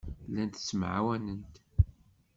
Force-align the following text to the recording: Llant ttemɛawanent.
Llant 0.29 0.59
ttemɛawanent. 0.61 1.55